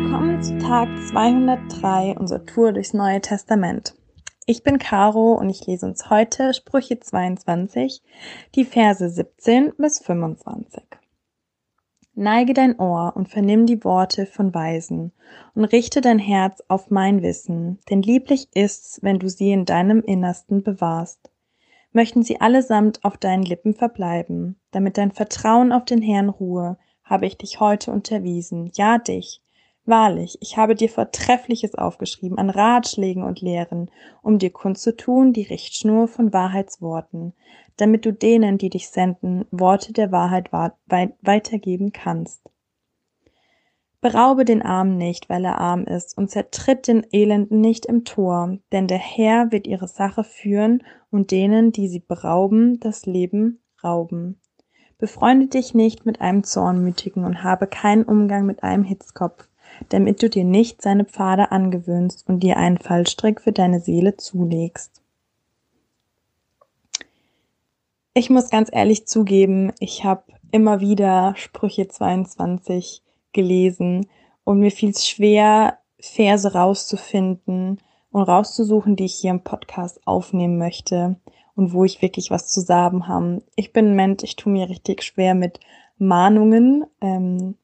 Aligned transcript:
Willkommen 0.00 0.40
zu 0.40 0.56
Tag 0.58 0.88
203 1.08 2.18
unserer 2.20 2.46
Tour 2.46 2.72
durchs 2.72 2.94
Neue 2.94 3.20
Testament. 3.20 3.96
Ich 4.46 4.62
bin 4.62 4.78
Caro 4.78 5.32
und 5.32 5.50
ich 5.50 5.66
lese 5.66 5.86
uns 5.86 6.08
heute 6.08 6.54
Sprüche 6.54 7.00
22, 7.00 8.00
die 8.54 8.64
Verse 8.64 9.10
17 9.10 9.72
bis 9.76 9.98
25. 9.98 10.84
Neige 12.14 12.54
dein 12.54 12.78
Ohr 12.78 13.14
und 13.16 13.28
vernimm 13.28 13.66
die 13.66 13.82
Worte 13.82 14.26
von 14.26 14.54
Weisen 14.54 15.12
und 15.56 15.64
richte 15.64 16.00
dein 16.00 16.20
Herz 16.20 16.62
auf 16.68 16.90
mein 16.90 17.20
Wissen, 17.20 17.80
denn 17.90 18.00
lieblich 18.00 18.46
ist's, 18.54 19.00
wenn 19.02 19.18
du 19.18 19.28
sie 19.28 19.50
in 19.50 19.64
deinem 19.64 20.00
Innersten 20.02 20.62
bewahrst. 20.62 21.28
Möchten 21.90 22.22
sie 22.22 22.40
allesamt 22.40 23.02
auf 23.02 23.16
deinen 23.16 23.42
Lippen 23.42 23.74
verbleiben, 23.74 24.60
damit 24.70 24.96
dein 24.96 25.10
Vertrauen 25.10 25.72
auf 25.72 25.84
den 25.86 26.02
Herrn 26.02 26.28
ruhe, 26.28 26.78
habe 27.02 27.26
ich 27.26 27.36
dich 27.36 27.58
heute 27.58 27.90
unterwiesen, 27.90 28.70
ja 28.74 28.98
dich, 28.98 29.42
Wahrlich, 29.88 30.36
ich 30.42 30.58
habe 30.58 30.74
dir 30.74 30.90
Vortreffliches 30.90 31.74
aufgeschrieben 31.74 32.36
an 32.36 32.50
Ratschlägen 32.50 33.22
und 33.22 33.40
Lehren, 33.40 33.90
um 34.20 34.38
dir 34.38 34.50
kundzutun 34.50 35.32
die 35.32 35.44
Richtschnur 35.44 36.08
von 36.08 36.30
Wahrheitsworten, 36.30 37.32
damit 37.78 38.04
du 38.04 38.12
denen, 38.12 38.58
die 38.58 38.68
dich 38.68 38.90
senden, 38.90 39.46
Worte 39.50 39.94
der 39.94 40.12
Wahrheit 40.12 40.52
weitergeben 40.52 41.92
kannst. 41.92 42.42
Beraube 44.02 44.44
den 44.44 44.60
Armen 44.60 44.98
nicht, 44.98 45.30
weil 45.30 45.46
er 45.46 45.56
arm 45.58 45.84
ist, 45.84 46.18
und 46.18 46.30
zertritt 46.30 46.86
den 46.86 47.06
Elenden 47.10 47.62
nicht 47.62 47.86
im 47.86 48.04
Tor, 48.04 48.58
denn 48.72 48.88
der 48.88 48.98
Herr 48.98 49.52
wird 49.52 49.66
ihre 49.66 49.88
Sache 49.88 50.22
führen 50.22 50.84
und 51.10 51.30
denen, 51.30 51.72
die 51.72 51.88
sie 51.88 52.00
berauben, 52.00 52.78
das 52.78 53.06
Leben 53.06 53.62
rauben. 53.82 54.38
Befreunde 54.98 55.46
dich 55.46 55.72
nicht 55.72 56.04
mit 56.04 56.20
einem 56.20 56.44
Zornmütigen 56.44 57.24
und 57.24 57.42
habe 57.42 57.66
keinen 57.66 58.02
Umgang 58.02 58.44
mit 58.44 58.62
einem 58.62 58.84
Hitzkopf, 58.84 59.47
damit 59.88 60.22
du 60.22 60.28
dir 60.28 60.44
nicht 60.44 60.82
seine 60.82 61.04
Pfade 61.04 61.52
angewöhnst 61.52 62.28
und 62.28 62.40
dir 62.40 62.56
einen 62.56 62.78
Fallstrick 62.78 63.40
für 63.40 63.52
deine 63.52 63.80
Seele 63.80 64.16
zulegst. 64.16 65.02
Ich 68.14 68.30
muss 68.30 68.50
ganz 68.50 68.68
ehrlich 68.72 69.06
zugeben, 69.06 69.72
ich 69.78 70.04
habe 70.04 70.24
immer 70.50 70.80
wieder 70.80 71.34
Sprüche 71.36 71.88
22 71.88 73.02
gelesen 73.32 74.06
und 74.44 74.58
mir 74.58 74.70
fiel 74.70 74.90
es 74.90 75.06
schwer, 75.06 75.78
Verse 76.00 76.52
rauszufinden 76.52 77.80
und 78.10 78.22
rauszusuchen, 78.22 78.96
die 78.96 79.04
ich 79.04 79.14
hier 79.14 79.30
im 79.30 79.44
Podcast 79.44 80.00
aufnehmen 80.06 80.58
möchte 80.58 81.16
und 81.54 81.72
wo 81.72 81.84
ich 81.84 82.02
wirklich 82.02 82.30
was 82.30 82.48
zu 82.48 82.60
sagen 82.60 83.08
habe. 83.08 83.42
Ich 83.56 83.72
bin 83.72 83.86
ein 83.86 83.96
Mensch, 83.96 84.22
ich 84.22 84.36
tue 84.36 84.52
mir 84.52 84.68
richtig 84.68 85.02
schwer 85.02 85.34
mit 85.34 85.60
Mahnungen. 85.98 86.86
Ähm, 87.00 87.56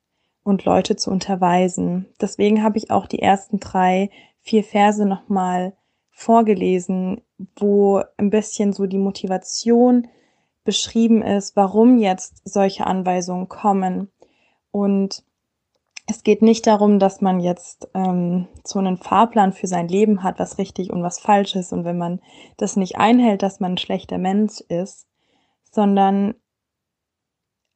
und 0.44 0.64
Leute 0.64 0.94
zu 0.94 1.10
unterweisen. 1.10 2.06
Deswegen 2.20 2.62
habe 2.62 2.78
ich 2.78 2.90
auch 2.90 3.06
die 3.06 3.20
ersten 3.20 3.58
drei, 3.58 4.10
vier 4.40 4.62
Verse 4.62 5.04
nochmal 5.04 5.72
vorgelesen, 6.10 7.22
wo 7.56 8.02
ein 8.16 8.30
bisschen 8.30 8.72
so 8.72 8.86
die 8.86 8.98
Motivation 8.98 10.06
beschrieben 10.62 11.22
ist, 11.22 11.56
warum 11.56 11.98
jetzt 11.98 12.42
solche 12.44 12.86
Anweisungen 12.86 13.48
kommen. 13.48 14.12
Und 14.70 15.24
es 16.06 16.22
geht 16.22 16.42
nicht 16.42 16.66
darum, 16.66 16.98
dass 16.98 17.20
man 17.20 17.40
jetzt 17.40 17.88
ähm, 17.94 18.46
so 18.64 18.78
einen 18.78 18.98
Fahrplan 18.98 19.52
für 19.52 19.66
sein 19.66 19.88
Leben 19.88 20.22
hat, 20.22 20.38
was 20.38 20.58
richtig 20.58 20.90
und 20.92 21.02
was 21.02 21.18
falsch 21.18 21.56
ist. 21.56 21.72
Und 21.72 21.84
wenn 21.84 21.98
man 21.98 22.20
das 22.58 22.76
nicht 22.76 22.96
einhält, 22.96 23.42
dass 23.42 23.60
man 23.60 23.72
ein 23.72 23.78
schlechter 23.78 24.18
Mensch 24.18 24.60
ist, 24.68 25.06
sondern 25.70 26.34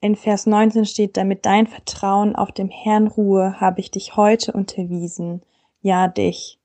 in 0.00 0.16
Vers 0.16 0.46
19 0.46 0.84
steht, 0.84 1.16
damit 1.16 1.44
dein 1.44 1.66
Vertrauen 1.66 2.36
auf 2.36 2.52
dem 2.52 2.68
Herrn 2.68 3.08
ruhe, 3.08 3.60
habe 3.60 3.80
ich 3.80 3.90
dich 3.90 4.16
heute 4.16 4.52
unterwiesen. 4.52 5.42
Ja, 5.82 6.08
dich. 6.08 6.58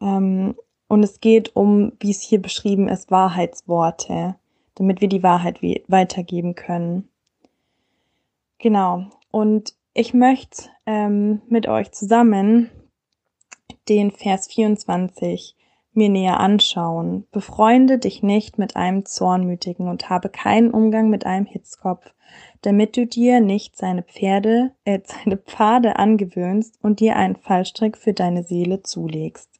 Ähm, 0.00 0.54
und 0.88 1.02
es 1.02 1.20
geht 1.20 1.56
um, 1.56 1.92
wie 2.00 2.10
es 2.10 2.20
hier 2.20 2.40
beschrieben 2.40 2.88
ist, 2.88 3.10
Wahrheitsworte, 3.10 4.36
damit 4.74 5.00
wir 5.00 5.08
die 5.08 5.22
Wahrheit 5.22 5.60
weitergeben 5.88 6.54
können. 6.54 7.08
Genau. 8.58 9.06
Und 9.30 9.74
ich 9.94 10.12
möchte 10.14 10.68
ähm, 10.84 11.40
mit 11.48 11.66
euch 11.66 11.90
zusammen 11.92 12.70
den 13.88 14.10
Vers 14.10 14.48
24 14.48 15.56
mir 15.96 16.08
näher 16.08 16.40
anschauen. 16.40 17.26
Befreunde 17.32 17.98
dich 17.98 18.22
nicht 18.22 18.58
mit 18.58 18.76
einem 18.76 19.04
Zornmütigen 19.04 19.88
und 19.88 20.10
habe 20.10 20.28
keinen 20.28 20.70
Umgang 20.70 21.10
mit 21.10 21.26
einem 21.26 21.46
Hitzkopf, 21.46 22.12
damit 22.62 22.96
du 22.96 23.06
dir 23.06 23.40
nicht 23.40 23.76
seine 23.76 24.02
Pferde, 24.02 24.72
äh, 24.84 25.00
seine 25.04 25.36
Pfade 25.36 25.96
angewöhnst 25.96 26.78
und 26.82 27.00
dir 27.00 27.16
einen 27.16 27.36
Fallstrick 27.36 27.96
für 27.96 28.12
deine 28.12 28.42
Seele 28.42 28.82
zulegst. 28.82 29.50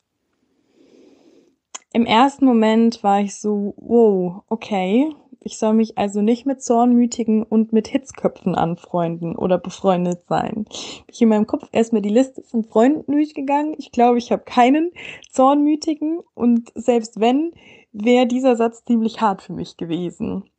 Im 1.92 2.04
ersten 2.04 2.44
Moment 2.44 3.02
war 3.02 3.20
ich 3.20 3.36
so, 3.36 3.72
wow, 3.78 4.42
okay, 4.48 5.10
ich 5.46 5.58
soll 5.58 5.74
mich 5.74 5.96
also 5.96 6.22
nicht 6.22 6.44
mit 6.44 6.60
Zornmütigen 6.60 7.44
und 7.44 7.72
mit 7.72 7.86
Hitzköpfen 7.86 8.56
anfreunden 8.56 9.36
oder 9.36 9.58
befreundet 9.58 10.24
sein. 10.28 10.64
Bin 10.64 11.04
ich 11.06 11.22
in 11.22 11.28
meinem 11.28 11.46
Kopf 11.46 11.68
erstmal 11.70 12.02
die 12.02 12.08
Liste 12.08 12.42
von 12.42 12.64
Freunden 12.64 13.12
durchgegangen. 13.12 13.76
Ich 13.78 13.92
glaube, 13.92 14.18
ich 14.18 14.32
habe 14.32 14.42
keinen 14.42 14.90
Zornmütigen 15.30 16.18
und 16.34 16.72
selbst 16.74 17.20
wenn, 17.20 17.52
wäre 17.92 18.26
dieser 18.26 18.56
Satz 18.56 18.84
ziemlich 18.84 19.20
hart 19.20 19.40
für 19.40 19.52
mich 19.52 19.76
gewesen. 19.76 20.50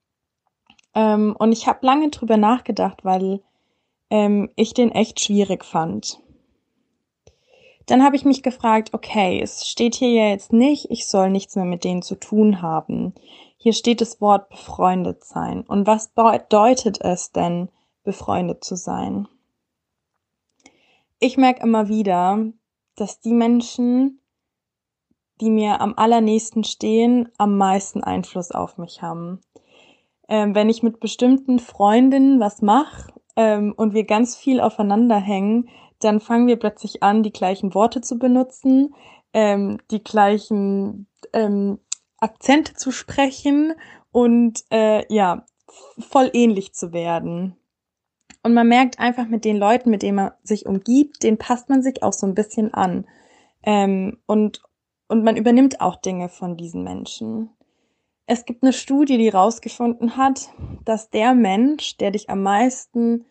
Ähm, 0.95 1.35
und 1.37 1.51
ich 1.51 1.67
habe 1.67 1.85
lange 1.85 2.09
drüber 2.09 2.37
nachgedacht, 2.37 3.03
weil 3.03 3.41
ähm, 4.09 4.49
ich 4.55 4.73
den 4.73 4.93
echt 4.93 5.19
schwierig 5.19 5.65
fand. 5.65 6.21
Dann 7.87 8.03
habe 8.03 8.15
ich 8.15 8.25
mich 8.25 8.41
gefragt, 8.41 8.93
okay, 8.93 9.41
es 9.41 9.67
steht 9.67 9.95
hier 9.95 10.11
ja 10.11 10.29
jetzt 10.29 10.53
nicht, 10.53 10.91
ich 10.91 11.07
soll 11.07 11.29
nichts 11.29 11.55
mehr 11.57 11.65
mit 11.65 11.83
denen 11.83 12.01
zu 12.01 12.15
tun 12.15 12.61
haben. 12.61 13.13
Hier 13.57 13.73
steht 13.73 14.01
das 14.01 14.21
Wort 14.21 14.49
befreundet 14.49 15.23
sein. 15.23 15.61
Und 15.61 15.87
was 15.87 16.09
bedeutet 16.09 17.01
es 17.01 17.31
denn, 17.31 17.69
befreundet 18.03 18.63
zu 18.63 18.75
sein? 18.75 19.27
Ich 21.19 21.37
merke 21.37 21.63
immer 21.63 21.89
wieder, 21.89 22.45
dass 22.95 23.19
die 23.19 23.33
Menschen, 23.33 24.21
die 25.41 25.49
mir 25.49 25.81
am 25.81 25.95
allernächsten 25.95 26.63
stehen, 26.63 27.29
am 27.37 27.57
meisten 27.57 28.03
Einfluss 28.03 28.51
auf 28.51 28.77
mich 28.77 29.01
haben. 29.01 29.41
Ähm, 30.29 30.53
wenn 30.53 30.69
ich 30.69 30.83
mit 30.83 30.99
bestimmten 30.99 31.57
Freundinnen 31.59 32.39
was 32.39 32.61
mache 32.61 33.13
ähm, 33.35 33.73
und 33.75 33.93
wir 33.93 34.03
ganz 34.03 34.35
viel 34.35 34.59
aufeinander 34.59 35.17
hängen, 35.17 35.69
dann 35.99 36.19
fangen 36.19 36.47
wir 36.47 36.57
plötzlich 36.57 37.01
an, 37.01 37.23
die 37.23 37.31
gleichen 37.31 37.73
Worte 37.73 38.01
zu 38.01 38.19
benutzen, 38.19 38.93
ähm, 39.33 39.79
die 39.89 40.03
gleichen 40.03 41.07
ähm, 41.33 41.79
Akzente 42.19 42.73
zu 42.73 42.91
sprechen 42.91 43.73
und 44.11 44.63
äh, 44.71 45.05
ja, 45.13 45.45
voll 45.99 46.29
ähnlich 46.33 46.73
zu 46.73 46.93
werden. 46.93 47.55
Und 48.43 48.53
man 48.53 48.67
merkt 48.67 48.99
einfach 48.99 49.27
mit 49.27 49.45
den 49.45 49.57
Leuten, 49.57 49.89
mit 49.89 50.03
denen 50.03 50.15
man 50.15 50.31
sich 50.43 50.65
umgibt, 50.65 51.23
den 51.23 51.37
passt 51.37 51.69
man 51.69 51.81
sich 51.81 52.03
auch 52.03 52.13
so 52.13 52.25
ein 52.25 52.35
bisschen 52.35 52.73
an. 52.73 53.05
Ähm, 53.63 54.19
und, 54.25 54.61
und 55.07 55.23
man 55.23 55.35
übernimmt 55.35 55.81
auch 55.81 55.95
Dinge 55.97 56.29
von 56.29 56.55
diesen 56.55 56.83
Menschen. 56.83 57.49
Es 58.25 58.45
gibt 58.45 58.63
eine 58.63 58.73
Studie, 58.73 59.17
die 59.17 59.29
rausgefunden 59.29 60.17
hat, 60.17 60.49
dass 60.85 61.09
der 61.09 61.33
Mensch, 61.33 61.97
der 61.97 62.11
dich 62.11 62.29
am 62.29 62.43
meisten 62.43 63.25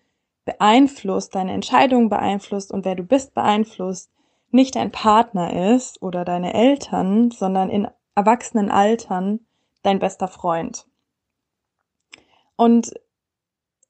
beeinflusst, 0.44 1.34
deine 1.34 1.52
Entscheidungen 1.52 2.08
beeinflusst 2.08 2.72
und 2.72 2.84
wer 2.84 2.94
du 2.94 3.02
bist 3.02 3.34
beeinflusst, 3.34 4.10
nicht 4.50 4.76
dein 4.76 4.92
Partner 4.92 5.74
ist 5.74 6.00
oder 6.00 6.24
deine 6.24 6.54
Eltern, 6.54 7.30
sondern 7.30 7.68
in 7.68 7.88
Erwachsenenaltern 8.16 9.40
dein 9.82 10.00
bester 10.00 10.26
Freund. 10.26 10.86
Und 12.56 12.92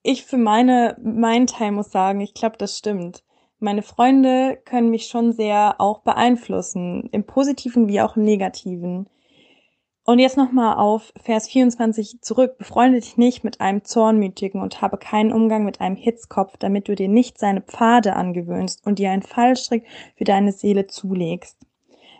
ich 0.02 0.24
für 0.24 0.36
meine, 0.36 0.96
meinen 1.02 1.46
Teil 1.46 1.72
muss 1.72 1.90
sagen, 1.90 2.20
ich 2.20 2.34
glaube, 2.34 2.56
das 2.58 2.76
stimmt. 2.76 3.24
Meine 3.58 3.82
Freunde 3.82 4.60
können 4.64 4.90
mich 4.90 5.06
schon 5.06 5.32
sehr 5.32 5.76
auch 5.78 6.00
beeinflussen, 6.00 7.08
im 7.12 7.24
Positiven 7.24 7.88
wie 7.88 8.02
auch 8.02 8.16
im 8.16 8.24
Negativen. 8.24 9.08
Und 10.04 10.20
jetzt 10.20 10.36
nochmal 10.36 10.76
auf 10.76 11.12
Vers 11.20 11.48
24 11.48 12.20
zurück. 12.20 12.58
Befreunde 12.58 13.00
dich 13.00 13.16
nicht 13.16 13.42
mit 13.42 13.60
einem 13.60 13.82
Zornmütigen 13.82 14.60
und 14.60 14.80
habe 14.80 14.98
keinen 14.98 15.32
Umgang 15.32 15.64
mit 15.64 15.80
einem 15.80 15.96
Hitzkopf, 15.96 16.56
damit 16.58 16.86
du 16.86 16.94
dir 16.94 17.08
nicht 17.08 17.38
seine 17.38 17.60
Pfade 17.60 18.14
angewöhnst 18.14 18.86
und 18.86 19.00
dir 19.00 19.10
einen 19.10 19.22
Fallstrick 19.22 19.84
für 20.14 20.24
deine 20.24 20.52
Seele 20.52 20.86
zulegst. 20.86 21.58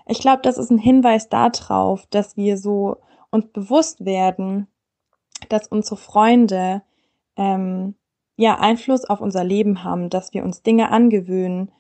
Ich 0.07 0.21
glaube, 0.21 0.43
das 0.43 0.59
ist 0.59 0.71
ein 0.71 0.79
Hinweis 0.79 1.29
darauf, 1.29 2.07
dass 2.07 2.37
wir 2.37 2.59
so 2.59 2.97
uns 3.31 3.47
bewusst 3.49 4.05
werden, 4.05 4.69
dass 5.49 5.67
unsere 5.69 5.97
Freunde 5.97 6.83
ähm, 7.37 7.95
ja 8.37 8.59
Einfluss 8.59 9.05
auf 9.05 9.21
unser 9.21 9.45
Leben 9.45 9.83
haben, 9.83 10.09
dass 10.11 10.33
wir 10.33 10.45
uns 10.45 10.63
Dinge 10.63 10.91
angewöhnen, 10.91 11.73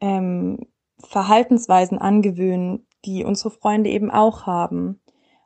ähm, 0.00 0.66
Verhaltensweisen 0.98 1.98
angewöhnen, 1.98 2.86
die 3.04 3.24
unsere 3.24 3.50
Freunde 3.50 3.90
eben 3.90 4.10
auch 4.10 4.46
haben. 4.46 5.00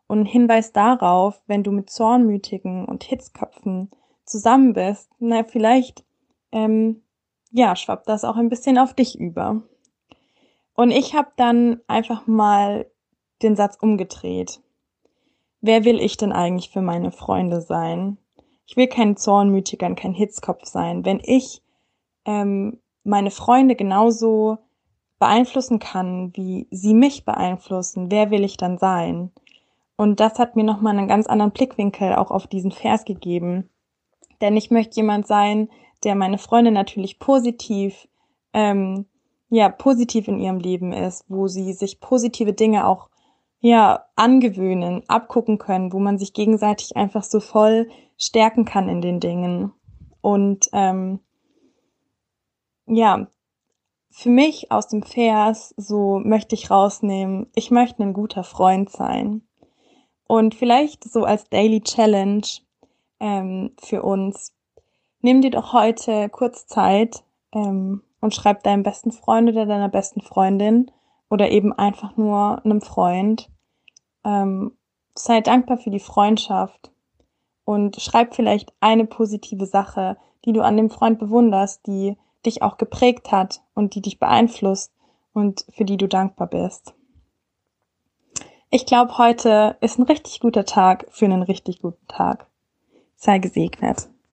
Und 0.06 0.20
ein 0.20 0.26
Hinweis 0.26 0.72
darauf, 0.72 1.42
wenn 1.46 1.62
du 1.62 1.72
mit 1.72 1.90
Zornmütigen 1.90 2.84
und 2.84 3.04
Hitzköpfen 3.04 3.90
zusammen 4.24 4.72
bist, 4.72 5.10
na 5.18 5.44
vielleicht 5.44 6.04
ähm, 6.52 7.02
ja, 7.50 7.74
schwappt 7.76 8.08
das 8.08 8.24
auch 8.24 8.36
ein 8.36 8.48
bisschen 8.48 8.78
auf 8.78 8.94
dich 8.94 9.18
über. 9.18 9.62
Und 10.80 10.92
ich 10.92 11.14
habe 11.14 11.28
dann 11.36 11.82
einfach 11.88 12.26
mal 12.26 12.86
den 13.42 13.54
Satz 13.54 13.76
umgedreht. 13.82 14.62
Wer 15.60 15.84
will 15.84 16.00
ich 16.00 16.16
denn 16.16 16.32
eigentlich 16.32 16.70
für 16.70 16.80
meine 16.80 17.12
Freunde 17.12 17.60
sein? 17.60 18.16
Ich 18.66 18.78
will 18.78 18.86
kein 18.86 19.14
Zornmütiger 19.14 19.86
und 19.88 19.96
kein 19.96 20.14
Hitzkopf 20.14 20.64
sein. 20.64 21.04
Wenn 21.04 21.20
ich 21.22 21.60
ähm, 22.24 22.80
meine 23.04 23.30
Freunde 23.30 23.76
genauso 23.76 24.56
beeinflussen 25.18 25.80
kann, 25.80 26.34
wie 26.34 26.66
sie 26.70 26.94
mich 26.94 27.26
beeinflussen, 27.26 28.10
wer 28.10 28.30
will 28.30 28.42
ich 28.42 28.56
dann 28.56 28.78
sein? 28.78 29.32
Und 29.96 30.18
das 30.18 30.38
hat 30.38 30.56
mir 30.56 30.64
nochmal 30.64 30.96
einen 30.96 31.08
ganz 31.08 31.26
anderen 31.26 31.52
Blickwinkel 31.52 32.14
auch 32.14 32.30
auf 32.30 32.46
diesen 32.46 32.72
Vers 32.72 33.04
gegeben. 33.04 33.68
Denn 34.40 34.56
ich 34.56 34.70
möchte 34.70 34.96
jemand 34.96 35.26
sein, 35.26 35.68
der 36.04 36.14
meine 36.14 36.38
Freunde 36.38 36.70
natürlich 36.70 37.18
positiv, 37.18 38.08
ähm, 38.54 39.04
ja, 39.50 39.68
positiv 39.68 40.28
in 40.28 40.38
ihrem 40.38 40.58
Leben 40.58 40.92
ist, 40.92 41.24
wo 41.28 41.48
sie 41.48 41.72
sich 41.72 42.00
positive 42.00 42.52
Dinge 42.52 42.86
auch, 42.86 43.10
ja, 43.58 44.06
angewöhnen, 44.16 45.02
abgucken 45.08 45.58
können, 45.58 45.92
wo 45.92 45.98
man 45.98 46.18
sich 46.18 46.32
gegenseitig 46.32 46.96
einfach 46.96 47.24
so 47.24 47.40
voll 47.40 47.90
stärken 48.16 48.64
kann 48.64 48.88
in 48.88 49.02
den 49.02 49.20
Dingen. 49.20 49.72
Und 50.22 50.70
ähm, 50.72 51.18
ja, 52.86 53.26
für 54.10 54.30
mich 54.30 54.70
aus 54.72 54.88
dem 54.88 55.02
Vers, 55.02 55.74
so 55.76 56.20
möchte 56.24 56.54
ich 56.54 56.70
rausnehmen, 56.70 57.48
ich 57.54 57.70
möchte 57.70 58.02
ein 58.02 58.12
guter 58.12 58.44
Freund 58.44 58.88
sein. 58.88 59.42
Und 60.26 60.54
vielleicht 60.54 61.04
so 61.04 61.24
als 61.24 61.48
Daily 61.48 61.80
Challenge 61.80 62.46
ähm, 63.18 63.72
für 63.80 64.02
uns, 64.02 64.54
nimm 65.20 65.42
dir 65.42 65.50
doch 65.50 65.72
heute 65.72 66.28
kurz 66.28 66.66
Zeit 66.66 67.24
ähm, 67.52 68.02
und 68.20 68.34
schreib 68.34 68.62
deinem 68.62 68.82
besten 68.82 69.12
Freund 69.12 69.48
oder 69.48 69.66
deiner 69.66 69.88
besten 69.88 70.20
Freundin 70.20 70.90
oder 71.28 71.50
eben 71.50 71.72
einfach 71.72 72.16
nur 72.16 72.64
einem 72.64 72.80
Freund. 72.80 73.50
Ähm, 74.24 74.76
sei 75.14 75.40
dankbar 75.40 75.78
für 75.78 75.90
die 75.90 76.00
Freundschaft 76.00 76.92
und 77.64 78.00
schreib 78.00 78.34
vielleicht 78.34 78.72
eine 78.80 79.06
positive 79.06 79.66
Sache, 79.66 80.16
die 80.44 80.52
du 80.52 80.62
an 80.62 80.76
dem 80.76 80.90
Freund 80.90 81.18
bewunderst, 81.18 81.86
die 81.86 82.16
dich 82.46 82.62
auch 82.62 82.78
geprägt 82.78 83.32
hat 83.32 83.62
und 83.74 83.94
die 83.94 84.02
dich 84.02 84.18
beeinflusst 84.18 84.92
und 85.32 85.66
für 85.70 85.84
die 85.84 85.96
du 85.96 86.08
dankbar 86.08 86.46
bist. 86.48 86.94
Ich 88.70 88.86
glaube, 88.86 89.18
heute 89.18 89.76
ist 89.80 89.98
ein 89.98 90.04
richtig 90.04 90.40
guter 90.40 90.64
Tag 90.64 91.06
für 91.10 91.24
einen 91.24 91.42
richtig 91.42 91.82
guten 91.82 92.06
Tag. 92.06 92.46
Sei 93.16 93.38
gesegnet. 93.38 94.08